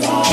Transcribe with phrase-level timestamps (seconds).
[0.00, 0.25] today.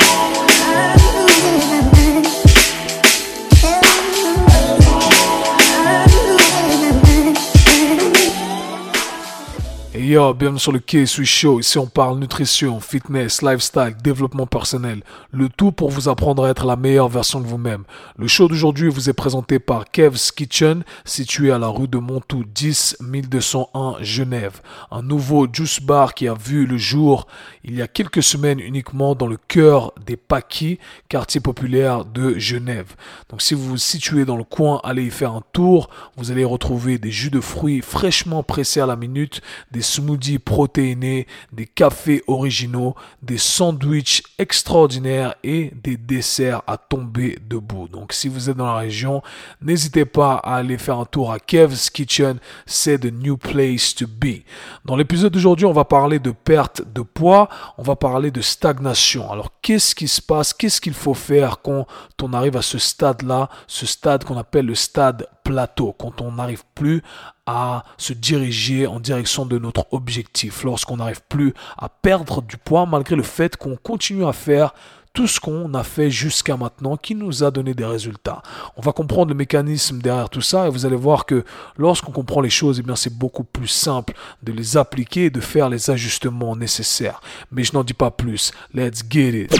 [10.14, 11.58] Bienvenue sur le KSU Show.
[11.58, 15.02] Ici, on parle nutrition, fitness, lifestyle, développement personnel.
[15.32, 17.82] Le tout pour vous apprendre à être la meilleure version de vous-même.
[18.16, 22.44] Le show d'aujourd'hui vous est présenté par Kev's Kitchen, situé à la rue de Montou
[22.44, 24.60] 10 1201 Genève.
[24.92, 27.26] Un nouveau juice bar qui a vu le jour
[27.64, 32.94] il y a quelques semaines uniquement dans le cœur des Paquis, quartier populaire de Genève.
[33.30, 35.90] Donc si vous vous situez dans le coin, allez y faire un tour.
[36.16, 39.40] Vous allez retrouver des jus de fruits fraîchement pressés à la minute,
[39.72, 40.03] des smoothies
[40.44, 47.88] protéinés, des cafés originaux, des sandwichs extraordinaires et des desserts à tomber debout.
[47.88, 49.22] Donc si vous êtes dans la région,
[49.60, 54.06] n'hésitez pas à aller faire un tour à Kev's Kitchen, c'est the new place to
[54.06, 54.42] be.
[54.84, 59.30] Dans l'épisode d'aujourd'hui, on va parler de perte de poids, on va parler de stagnation.
[59.30, 61.86] Alors qu'est-ce qui se passe, qu'est-ce qu'il faut faire quand
[62.22, 66.62] on arrive à ce stade-là, ce stade qu'on appelle le stade plateau, quand on n'arrive
[66.74, 67.02] plus
[67.46, 72.86] à se diriger en direction de notre objectif, lorsqu'on n'arrive plus à perdre du poids
[72.86, 74.74] malgré le fait qu'on continue à faire
[75.14, 78.42] tout ce qu'on a fait jusqu'à maintenant qui nous a donné des résultats.
[78.76, 81.44] On va comprendre le mécanisme derrière tout ça et vous allez voir que
[81.78, 85.40] lorsqu'on comprend les choses, eh bien c'est beaucoup plus simple de les appliquer et de
[85.40, 87.20] faire les ajustements nécessaires.
[87.52, 88.50] Mais je n'en dis pas plus.
[88.74, 89.56] Let's get it.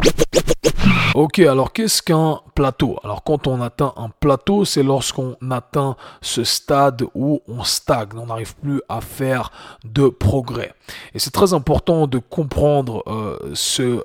[1.15, 6.45] Ok, alors qu'est-ce qu'un plateau Alors quand on atteint un plateau, c'est lorsqu'on atteint ce
[6.45, 9.51] stade où on stagne, on n'arrive plus à faire
[9.85, 10.75] de progrès.
[11.15, 14.03] Et c'est très important de comprendre euh, ce, euh,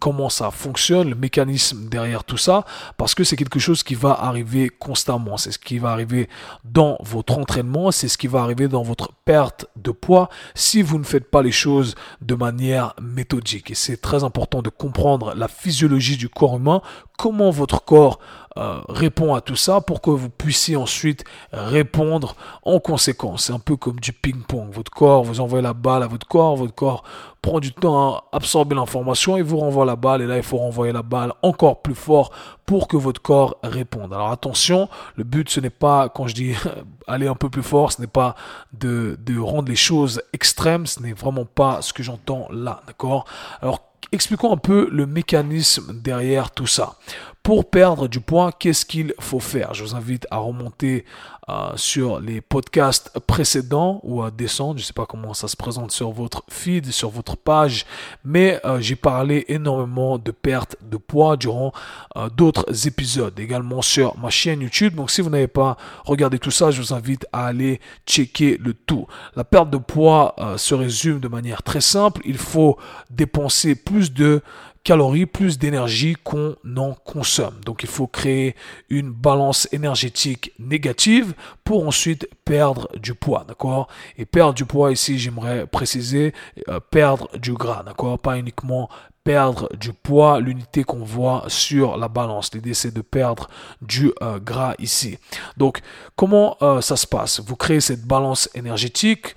[0.00, 2.64] comment ça fonctionne, le mécanisme derrière tout ça,
[2.96, 5.36] parce que c'est quelque chose qui va arriver constamment.
[5.36, 6.28] C'est ce qui va arriver
[6.64, 10.98] dans votre entraînement, c'est ce qui va arriver dans votre perte de poids si vous
[10.98, 13.70] ne faites pas les choses de manière méthodique.
[13.70, 16.82] Et c'est très important de comprendre la physiologie du corps humain,
[17.16, 18.18] comment votre corps
[18.58, 23.44] euh, répond à tout ça pour que vous puissiez ensuite répondre en conséquence.
[23.44, 24.70] C'est un peu comme du ping-pong.
[24.72, 27.04] Votre corps, vous envoyez la balle à votre corps, votre corps
[27.42, 30.22] prend du temps à absorber l'information et vous renvoie la balle.
[30.22, 32.30] Et là, il faut renvoyer la balle encore plus fort
[32.64, 34.14] pour que votre corps réponde.
[34.14, 36.54] Alors attention, le but, ce n'est pas, quand je dis
[37.06, 38.36] aller un peu plus fort, ce n'est pas
[38.72, 43.26] de, de rendre les choses extrêmes, ce n'est vraiment pas ce que j'entends là, d'accord?
[43.60, 46.96] Alors expliquons un peu le mécanisme derrière tout ça.
[47.42, 49.72] Pour perdre du poids, qu'est-ce qu'il faut faire?
[49.72, 51.04] Je vous invite à remonter
[51.48, 54.78] euh, sur les podcasts précédents ou à descendre.
[54.78, 57.86] Je ne sais pas comment ça se présente sur votre feed, sur votre page,
[58.24, 61.70] mais euh, j'ai parlé énormément de perte de poids durant
[62.16, 64.96] euh, d'autres épisodes, également sur ma chaîne YouTube.
[64.96, 68.74] Donc si vous n'avez pas regardé tout ça, je vous invite à aller checker le
[68.74, 69.06] tout.
[69.36, 72.22] La perte de poids se résume de manière très simple.
[72.24, 72.76] Il faut
[73.08, 74.42] dépenser plus de
[74.86, 77.56] calories, plus d'énergie qu'on en consomme.
[77.64, 78.54] Donc il faut créer
[78.88, 81.34] une balance énergétique négative
[81.64, 83.88] pour ensuite perdre du poids, d'accord?
[84.16, 86.32] Et perdre du poids ici, j'aimerais préciser,
[86.68, 88.16] euh, perdre du gras, d'accord?
[88.20, 88.88] Pas uniquement
[89.26, 92.54] perdre du poids, l'unité qu'on voit sur la balance.
[92.54, 93.48] L'idée c'est de perdre
[93.82, 95.18] du euh, gras ici.
[95.56, 95.80] Donc
[96.14, 97.40] comment euh, ça se passe?
[97.40, 99.34] Vous créez cette balance énergétique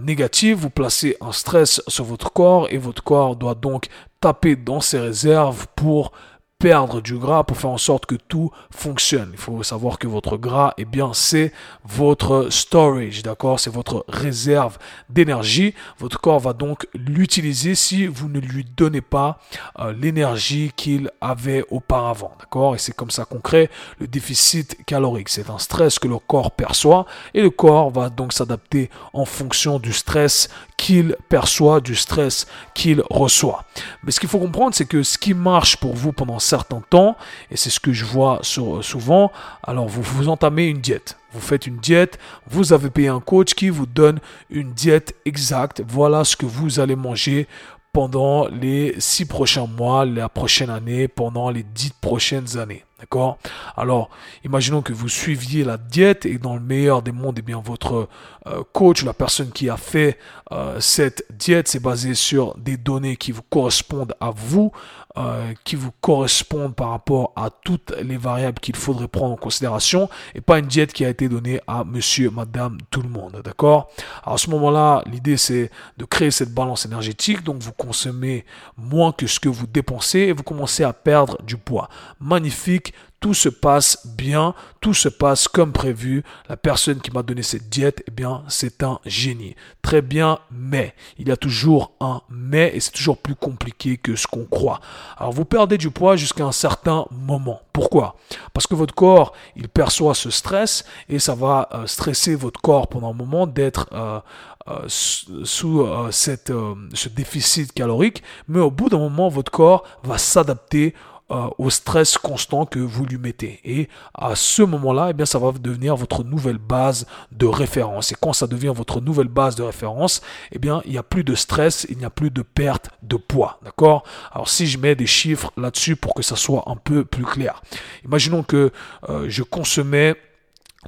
[0.00, 3.88] négative, vous placez un stress sur votre corps et votre corps doit donc
[4.22, 6.12] taper dans ses réserves pour
[6.58, 9.28] perdre du gras pour faire en sorte que tout fonctionne.
[9.32, 11.52] Il faut savoir que votre gras, eh bien, c'est
[11.84, 13.60] votre storage, d'accord?
[13.60, 14.78] C'est votre réserve
[15.10, 15.74] d'énergie.
[15.98, 19.38] Votre corps va donc l'utiliser si vous ne lui donnez pas
[19.78, 22.74] euh, l'énergie qu'il avait auparavant, d'accord?
[22.74, 23.68] Et c'est comme ça qu'on crée
[23.98, 25.28] le déficit calorique.
[25.28, 29.78] C'est un stress que le corps perçoit et le corps va donc s'adapter en fonction
[29.78, 33.64] du stress qu'il perçoit, du stress qu'il reçoit.
[34.02, 37.16] Mais ce qu'il faut comprendre, c'est que ce qui marche pour vous pendant certain temps,
[37.50, 39.32] et c'est ce que je vois souvent,
[39.62, 41.16] alors vous vous entamez une diète.
[41.32, 44.20] Vous faites une diète, vous avez payé un coach qui vous donne
[44.50, 45.82] une diète exacte.
[45.86, 47.46] Voilà ce que vous allez manger
[47.92, 52.84] pendant les six prochains mois, la prochaine année, pendant les dix prochaines années.
[52.98, 53.36] D'accord?
[53.76, 54.08] Alors,
[54.42, 58.08] imaginons que vous suiviez la diète et dans le meilleur des mondes, eh bien, votre
[58.46, 60.18] euh, coach, la personne qui a fait
[60.50, 64.72] euh, cette diète, c'est basé sur des données qui vous correspondent à vous,
[65.18, 70.08] euh, qui vous correspondent par rapport à toutes les variables qu'il faudrait prendre en considération
[70.34, 73.42] et pas une diète qui a été donnée à monsieur, madame, tout le monde.
[73.44, 73.90] D'accord?
[74.22, 77.42] Alors, à ce moment-là, l'idée, c'est de créer cette balance énergétique.
[77.44, 78.46] Donc, vous consommez
[78.78, 81.90] moins que ce que vous dépensez et vous commencez à perdre du poids.
[82.20, 82.85] Magnifique
[83.20, 86.22] tout se passe bien, tout se passe comme prévu.
[86.48, 89.56] La personne qui m'a donné cette diète, eh bien, c'est un génie.
[89.82, 94.16] Très bien, mais il y a toujours un mais et c'est toujours plus compliqué que
[94.16, 94.80] ce qu'on croit.
[95.16, 97.62] Alors, vous perdez du poids jusqu'à un certain moment.
[97.72, 98.16] Pourquoi?
[98.52, 102.88] Parce que votre corps, il perçoit ce stress et ça va euh, stresser votre corps
[102.88, 104.20] pendant un moment d'être euh,
[104.68, 110.94] euh, sous ce déficit calorique, mais au bout d'un moment, votre corps va s'adapter
[111.30, 113.60] euh, au stress constant que vous lui mettez.
[113.64, 118.12] Et à ce moment-là, eh bien, ça va devenir votre nouvelle base de référence.
[118.12, 121.24] Et quand ça devient votre nouvelle base de référence, eh bien, il n'y a plus
[121.24, 123.58] de stress, il n'y a plus de perte de poids.
[123.64, 124.04] D'accord?
[124.30, 127.60] Alors, si je mets des chiffres là-dessus pour que ça soit un peu plus clair.
[128.04, 128.70] Imaginons que
[129.08, 130.14] euh, je consommais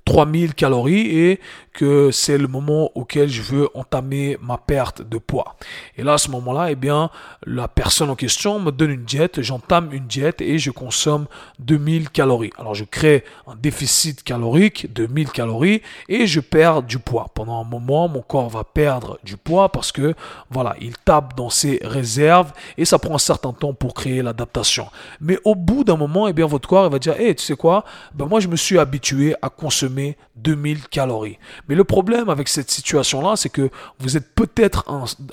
[0.05, 1.41] 3000 calories et
[1.79, 5.55] que c'est le moment auquel je veux entamer ma perte de poids.
[5.97, 7.09] Et là, à ce moment-là, eh bien,
[7.47, 11.27] la personne en question me donne une diète, j'entame une diète et je consomme
[11.61, 12.51] 2000 calories.
[12.59, 17.31] Alors, je crée un déficit calorique de 1000 calories et je perds du poids.
[17.33, 20.17] Pendant un moment, mon corps va perdre du poids parce que,
[20.51, 24.89] voilà, il tape dans ses réserves et ça prend un certain temps pour créer l'adaptation.
[25.21, 27.85] Mais au bout d'un moment, eh bien, votre corps va dire, hé, tu sais quoi,
[28.15, 31.39] ben, moi, je me suis habitué à consommer 2000 calories.
[31.69, 34.85] Mais le problème avec cette situation-là, c'est que vous êtes peut-être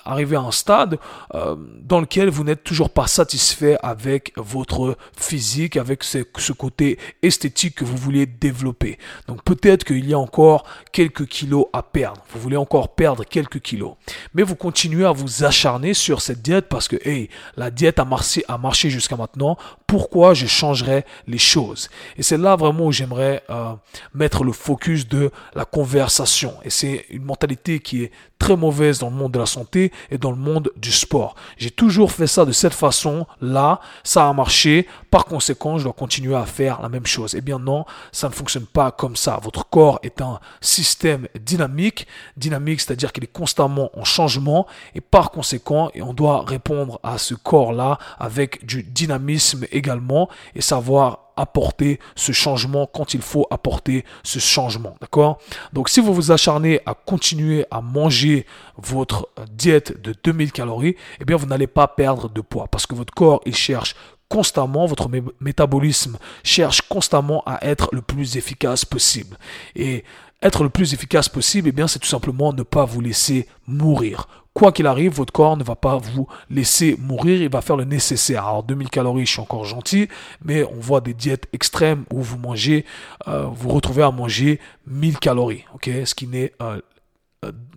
[0.04, 1.00] arrivé à un stade
[1.34, 6.20] euh, dans lequel vous n'êtes toujours pas satisfait avec votre physique, avec ce,
[6.52, 9.00] côté esthétique que vous vouliez développer.
[9.28, 12.22] Donc peut-être qu'il y a encore quelques kilos à perdre.
[12.34, 13.94] Vous voulez encore perdre quelques kilos.
[14.34, 18.06] Mais vous continuez à vous acharner sur cette diète parce que, hey, la diète a
[18.06, 19.58] marché, a marché jusqu'à maintenant.
[19.88, 21.90] Pourquoi je changerais les choses?
[22.18, 23.74] Et c'est là vraiment où j'aimerais euh,
[24.14, 26.25] mettre le focus de la conversation
[26.63, 30.18] et c'est une mentalité qui est très mauvaise dans le monde de la santé et
[30.18, 31.36] dans le monde du sport.
[31.57, 36.36] J'ai toujours fait ça de cette façon-là, ça a marché, par conséquent, je dois continuer
[36.36, 37.36] à faire la même chose.
[37.38, 39.40] Eh bien non, ça ne fonctionne pas comme ça.
[39.42, 45.32] Votre corps est un système dynamique, dynamique, c'est-à-dire qu'il est constamment en changement et par
[45.32, 52.32] conséquent, on doit répondre à ce corps-là avec du dynamisme également et savoir apporter ce
[52.32, 54.96] changement quand il faut apporter ce changement.
[55.02, 55.40] D'accord?
[55.74, 58.46] Donc si vous vous acharnez à continuer à manger
[58.78, 62.96] votre diète de 2000 calories, eh bien vous n'allez pas perdre de poids parce que
[62.96, 63.96] votre corps il cherche
[64.36, 65.10] constamment, votre
[65.40, 69.38] métabolisme cherche constamment à être le plus efficace possible.
[69.78, 70.04] Et
[70.42, 74.28] être le plus efficace possible, eh bien, c'est tout simplement ne pas vous laisser mourir.
[74.54, 77.86] Quoi qu'il arrive, votre corps ne va pas vous laisser mourir, il va faire le
[77.86, 78.46] nécessaire.
[78.46, 80.10] Alors 2000 calories, je suis encore gentil,
[80.44, 82.84] mais on voit des diètes extrêmes où vous mangez,
[83.30, 86.81] euh, vous retrouvez à manger 1000 calories, ok, ce qui n'est euh,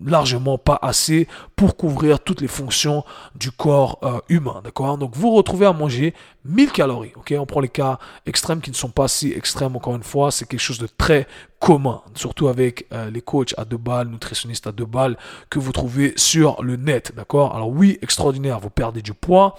[0.04, 3.04] largement pas assez pour couvrir toutes les fonctions
[3.34, 4.98] du corps euh, humain, d'accord?
[4.98, 7.34] Donc vous retrouvez à manger 1000 calories, ok?
[7.38, 10.46] On prend les cas extrêmes qui ne sont pas si extrêmes, encore une fois, c'est
[10.46, 11.26] quelque chose de très
[11.58, 15.16] commun, surtout avec euh, les coachs à deux balles, nutritionnistes à deux balles
[15.50, 17.54] que vous trouvez sur le net, d'accord?
[17.54, 19.56] Alors oui, extraordinaire, vous perdez du poids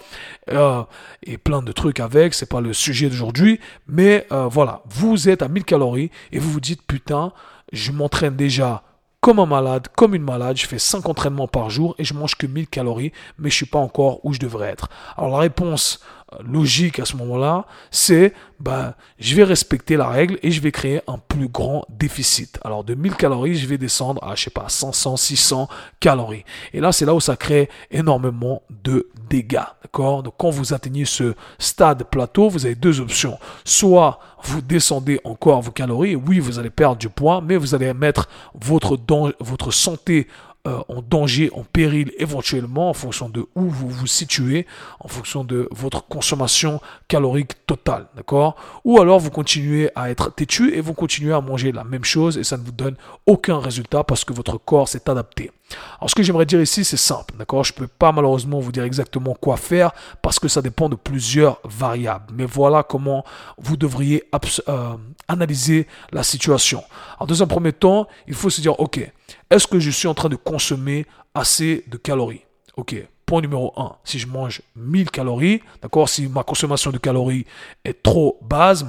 [1.22, 5.48] et plein de trucs avec, c'est pas le sujet d'aujourd'hui, mais voilà, vous êtes à
[5.48, 7.32] 1000 calories et vous vous dites putain,
[7.72, 8.82] je m'entraîne déjà
[9.20, 10.56] comme un malade, comme une malade.
[10.56, 13.66] Je fais 5 entraînements par jour et je mange que 1000 calories, mais je suis
[13.66, 14.88] pas encore où je devrais être.
[15.16, 16.00] Alors la réponse
[16.44, 21.00] logique à ce moment-là, c'est ben, je vais respecter la règle et je vais créer
[21.06, 22.58] un plus grand déficit.
[22.62, 25.68] Alors de 1000 calories, je vais descendre à, je sais pas, 500, 600
[25.98, 26.44] calories.
[26.72, 29.60] Et là, c'est là où ça crée énormément de dégâts.
[29.82, 30.22] D'accord?
[30.22, 33.38] Donc quand vous atteignez ce stade plateau, vous avez deux options.
[33.64, 37.92] Soit vous descendez encore vos calories, oui, vous allez perdre du poids, mais vous allez
[37.94, 38.98] mettre votre,
[39.40, 40.28] votre santé
[40.66, 44.66] euh, en danger, en péril éventuellement en fonction de où vous vous situez,
[45.00, 48.56] en fonction de votre consommation calorique totale, d'accord?
[48.84, 52.36] Ou alors vous continuez à être têtu et vous continuez à manger la même chose
[52.36, 55.50] et ça ne vous donne aucun résultat parce que votre corps s'est adapté.
[55.98, 57.64] Alors ce que j'aimerais dire ici, c'est simple, d'accord?
[57.64, 60.96] Je ne peux pas malheureusement vous dire exactement quoi faire parce que ça dépend de
[60.96, 62.26] plusieurs variables.
[62.34, 63.24] Mais voilà comment
[63.56, 64.24] vous devriez
[64.68, 64.96] euh,
[65.28, 66.82] analyser la situation.
[67.18, 69.10] En deuxième premier temps, il faut se dire, ok,
[69.50, 72.44] est-ce que je suis en train de consommer assez de calories?
[72.76, 72.94] Ok,
[73.26, 77.46] point numéro 1, si je mange 1000 calories, d'accord, si ma consommation de calories
[77.84, 78.84] est trop basse,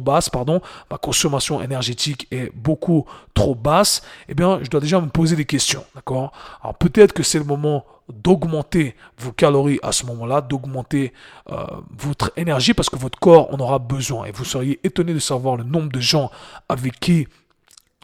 [0.00, 5.08] basse, pardon, ma consommation énergétique est beaucoup trop basse, eh bien, je dois déjà me
[5.08, 6.32] poser des questions, d'accord?
[6.62, 11.12] Alors peut-être que c'est le moment d'augmenter vos calories à ce moment-là, d'augmenter
[11.50, 11.64] euh,
[11.96, 14.24] votre énergie parce que votre corps en aura besoin.
[14.24, 16.30] Et vous seriez étonné de savoir le nombre de gens
[16.68, 17.28] avec qui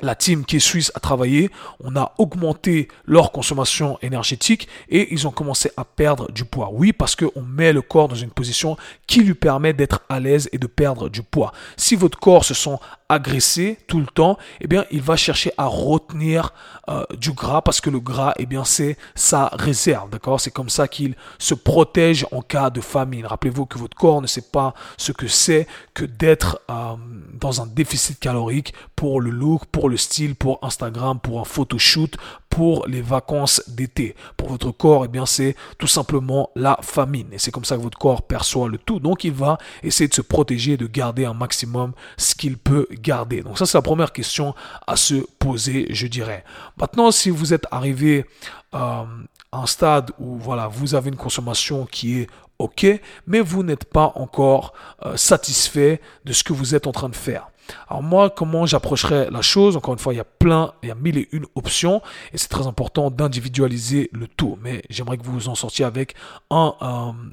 [0.03, 1.51] la team qui est suisse a travaillé,
[1.81, 6.69] on a augmenté leur consommation énergétique et ils ont commencé à perdre du poids.
[6.71, 8.77] Oui, parce qu'on met le corps dans une position
[9.07, 11.53] qui lui permet d'être à l'aise et de perdre du poids.
[11.79, 12.77] Si votre corps se sent
[13.09, 16.53] agressé tout le temps, eh bien, il va chercher à retenir
[16.89, 20.41] euh, du gras parce que le gras, eh bien, c'est sa réserve, d'accord?
[20.41, 23.27] C'est comme ça qu'il se protège en cas de famine.
[23.27, 26.95] Rappelez-vous que votre corps ne sait pas ce que c'est que d'être euh,
[27.35, 32.17] dans un déficit calorique pour le look, pour le style, pour Instagram, pour un photoshoot,
[32.49, 34.17] pour les vacances d'été.
[34.37, 37.27] Pour votre corps, eh bien, c'est tout simplement la famine.
[37.33, 38.99] Et c'est comme ça que votre corps perçoit le tout.
[38.99, 43.43] Donc, il va essayer de se protéger, de garder un maximum ce qu'il peut garder.
[43.43, 44.55] Donc, ça, c'est la première question
[44.87, 46.45] à se poser, je dirais.
[46.77, 48.27] Maintenant, si vous êtes arrivé
[48.75, 49.07] euh, à
[49.53, 52.27] un stade où, voilà, vous avez une consommation qui est
[52.59, 52.87] OK,
[53.27, 54.73] mais vous n'êtes pas encore
[55.05, 57.49] euh, satisfait de ce que vous êtes en train de faire.
[57.89, 59.77] Alors moi, comment j'approcherais la chose?
[59.77, 62.01] Encore une fois, il y a plein, il y a mille et une options
[62.33, 64.59] et c'est très important d'individualiser le tout.
[64.63, 66.15] Mais j'aimerais que vous vous en sortiez avec
[66.51, 66.75] un,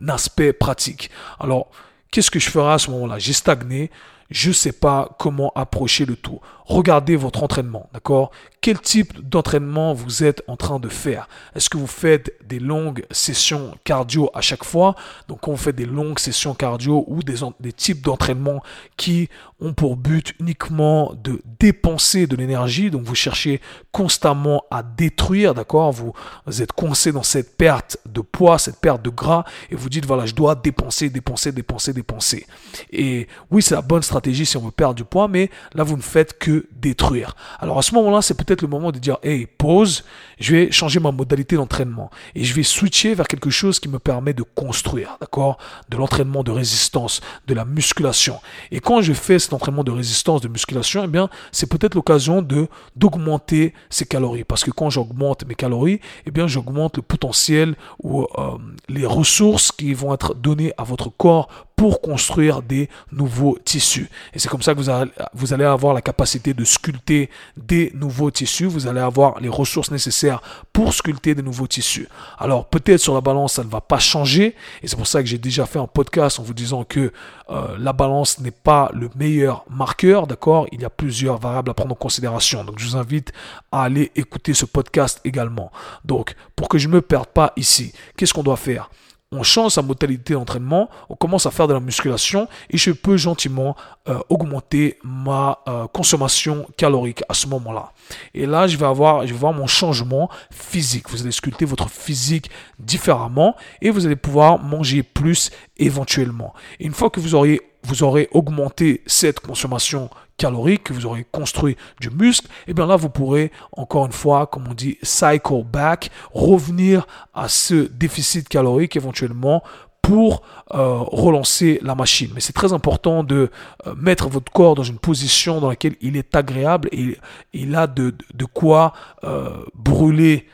[0.07, 1.09] aspect pratique.
[1.39, 1.67] Alors,
[2.11, 3.19] qu'est-ce que je ferai à ce moment-là?
[3.19, 3.91] J'ai stagné,
[4.33, 6.39] je ne sais pas comment approcher le tout.
[6.65, 8.31] Regardez votre entraînement, d'accord?
[8.61, 11.27] Quel type d'entraînement vous êtes en train de faire?
[11.53, 14.95] Est-ce que vous faites des longues sessions cardio à chaque fois?
[15.27, 18.63] Donc quand vous faites des longues sessions cardio ou des, types d'entraînement
[18.97, 23.61] qui ont pour but uniquement de dépenser de l'énergie, donc vous cherchez
[23.91, 25.91] constamment à détruire, d'accord?
[25.91, 26.13] Vous
[26.61, 30.25] êtes coincé dans cette perte de poids, cette perte de gras, et vous dites, voilà,
[30.25, 32.47] je dois dépenser, dépenser, dépenser, dépenser.
[32.91, 35.97] Et oui, c'est la bonne stratégie si on veut perdre du poids, mais là, vous
[35.97, 37.35] ne faites que détruire.
[37.59, 40.03] Alors à ce moment-là, c'est peut-être le moment de dire, hey, pause,
[40.39, 43.99] je vais changer ma modalité d'entraînement et je vais switcher vers quelque chose qui me
[43.99, 45.57] permet de construire, d'accord?
[45.89, 48.39] De l'entraînement de résistance, de la musculation.
[48.71, 52.41] Et quand je fais cet entraînement de résistance, de musculation, eh bien, c'est peut-être l'occasion
[52.41, 54.43] de d'augmenter ses calories.
[54.43, 58.57] Parce que quand j'augmente mes calories, eh bien, j'augmente le potentiel ou euh,
[58.89, 64.09] les ressources qui vont être données à votre corps pour construire des nouveaux tissus.
[64.33, 67.91] Et c'est comme ça que vous allez, vous allez avoir la capacité de sculpter des
[67.93, 68.67] nouveaux tissus.
[68.67, 70.22] Vous allez avoir les ressources nécessaires
[70.71, 72.07] pour sculpter des nouveaux tissus.
[72.37, 74.55] Alors peut-être sur la balance, ça ne va pas changer.
[74.81, 77.11] Et c'est pour ça que j'ai déjà fait un podcast en vous disant que
[77.49, 80.27] euh, la balance n'est pas le meilleur marqueur.
[80.27, 80.67] D'accord?
[80.71, 82.63] Il y a plusieurs variables à prendre en considération.
[82.63, 83.31] Donc je vous invite
[83.71, 85.71] à aller écouter ce podcast également.
[86.05, 88.89] Donc pour que je ne me perde pas ici, qu'est-ce qu'on doit faire?
[89.33, 93.17] On change sa modalité d'entraînement, on commence à faire de la musculation et je peux
[93.17, 93.75] gentiment
[94.07, 97.91] euh, augmenter ma euh, consommation calorique à ce moment-là.
[98.33, 101.09] Et là, je vais avoir, je vais mon changement physique.
[101.09, 102.49] Vous allez sculpter votre physique
[102.79, 106.53] différemment et vous allez pouvoir manger plus éventuellement.
[106.79, 111.77] Une fois que vous auriez vous aurez augmenté cette consommation calorique, que vous aurez construit
[111.99, 116.09] du muscle, et bien là, vous pourrez, encore une fois, comme on dit, cycle back,
[116.33, 119.63] revenir à ce déficit calorique éventuellement
[120.03, 122.29] pour euh, relancer la machine.
[122.35, 123.49] Mais c'est très important de
[123.87, 127.17] euh, mettre votre corps dans une position dans laquelle il est agréable et
[127.53, 128.13] il a de,
[128.53, 128.91] quoi
[129.23, 130.45] euh, brûler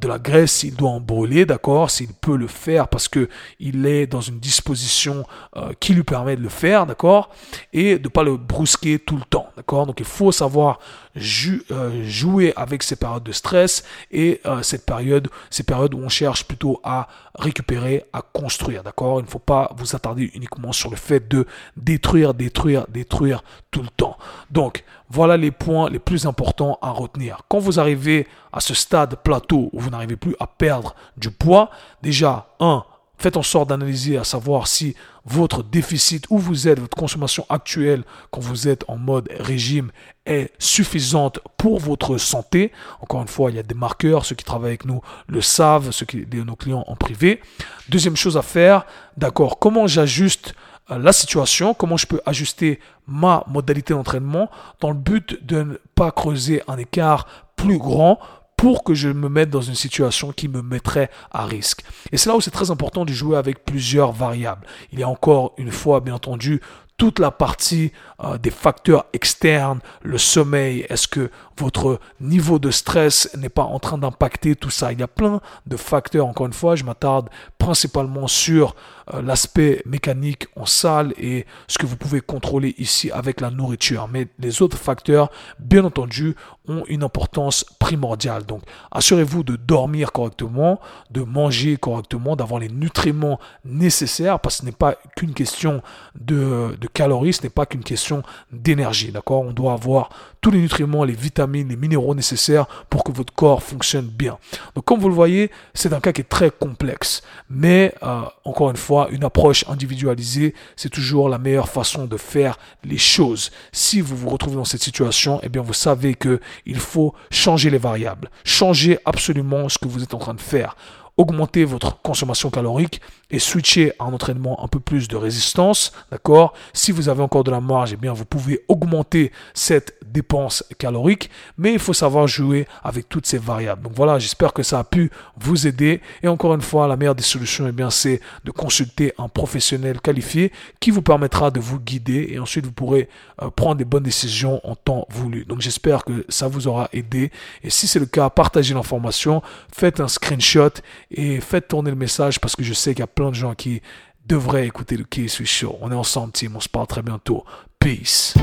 [0.00, 3.28] de la graisse s'il doit en brûler, d'accord, s'il peut le faire parce que
[3.60, 5.24] il est dans une disposition
[5.56, 7.30] euh, qui lui permet de le faire, d'accord,
[7.72, 9.86] et de pas le brusquer tout le temps, d'accord.
[9.86, 10.80] Donc il faut savoir
[11.16, 16.44] euh, jouer avec ces périodes de stress et cette période, ces périodes où on cherche
[16.44, 19.20] plutôt à récupérer, à construire, d'accord.
[19.20, 23.82] Il ne faut pas vous attarder uniquement sur le fait de détruire, détruire, détruire tout
[23.82, 24.16] le temps.
[24.50, 27.42] Donc voilà les points les plus importants à retenir.
[27.48, 31.70] Quand vous arrivez à ce stade plateau où vous n'arrivez plus à perdre du poids,
[32.02, 32.84] déjà, un,
[33.18, 38.04] faites en sorte d'analyser à savoir si votre déficit où vous êtes, votre consommation actuelle
[38.30, 39.90] quand vous êtes en mode régime
[40.24, 42.72] est suffisante pour votre santé.
[43.00, 45.90] Encore une fois, il y a des marqueurs, ceux qui travaillent avec nous le savent,
[45.90, 47.40] ceux qui nos clients en privé.
[47.88, 48.86] Deuxième chose à faire,
[49.16, 50.54] d'accord, comment j'ajuste
[50.96, 56.10] la situation, comment je peux ajuster ma modalité d'entraînement dans le but de ne pas
[56.10, 57.26] creuser un écart
[57.56, 58.18] plus grand
[58.56, 61.84] pour que je me mette dans une situation qui me mettrait à risque.
[62.10, 64.66] Et c'est là où c'est très important de jouer avec plusieurs variables.
[64.92, 66.60] Il y a encore une fois, bien entendu,
[66.96, 67.92] toute la partie
[68.24, 73.78] euh, des facteurs externes, le sommeil, est-ce que votre niveau de stress n'est pas en
[73.78, 77.28] train d'impacter tout ça Il y a plein de facteurs, encore une fois, je m'attarde
[77.58, 78.74] principalement sur
[79.14, 84.08] euh, l'aspect mécanique en salle et ce que vous pouvez contrôler ici avec la nourriture.
[84.08, 86.34] Mais les autres facteurs, bien entendu,
[86.68, 88.44] ont une importance primordiale.
[88.44, 94.66] Donc, assurez-vous de dormir correctement, de manger correctement, d'avoir les nutriments nécessaires, parce que ce
[94.66, 95.82] n'est pas qu'une question
[96.20, 98.22] de, de calories, ce n'est pas qu'une question
[98.52, 99.12] d'énergie.
[99.12, 99.42] D'accord?
[99.42, 100.10] On doit avoir
[100.40, 104.38] tous les nutriments, les vitamines, les minéraux nécessaires pour que votre corps fonctionne bien.
[104.74, 107.22] Donc comme vous le voyez, c'est un cas qui est très complexe.
[107.50, 112.58] Mais euh, encore une fois, une approche individualisée, c'est toujours la meilleure façon de faire
[112.84, 113.50] les choses.
[113.72, 117.70] Si vous vous retrouvez dans cette situation, eh bien vous savez que il faut changer
[117.70, 120.76] les variables, changer absolument ce que vous êtes en train de faire
[121.18, 126.54] augmenter votre consommation calorique et switcher à un entraînement un peu plus de résistance, d'accord?
[126.72, 131.28] Si vous avez encore de la marge, eh bien vous pouvez augmenter cette dépense calorique,
[131.58, 133.82] mais il faut savoir jouer avec toutes ces variables.
[133.82, 137.14] Donc voilà, j'espère que ça a pu vous aider et encore une fois, la meilleure
[137.14, 141.78] des solutions eh bien c'est de consulter un professionnel qualifié qui vous permettra de vous
[141.78, 143.08] guider et ensuite vous pourrez
[143.42, 145.44] euh, prendre des bonnes décisions en temps voulu.
[145.44, 147.30] Donc j'espère que ça vous aura aidé
[147.62, 149.42] et si c'est le cas, partagez l'information,
[149.74, 150.70] faites un screenshot
[151.10, 153.54] et faites tourner le message parce que je sais qu'il y a plein de gens
[153.54, 153.80] qui
[154.26, 155.76] devraient écouter le K-Swiss Show.
[155.80, 156.54] On est ensemble, team.
[156.56, 157.44] On se parle très bientôt.
[157.78, 158.34] Peace.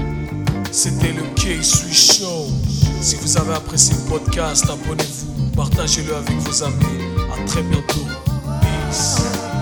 [0.72, 2.48] C'était le K-Swiss Show.
[3.02, 6.86] Si vous avez apprécié le podcast, abonnez-vous, partagez-le avec vos amis.
[7.32, 8.06] À très bientôt.
[8.62, 9.55] Peace.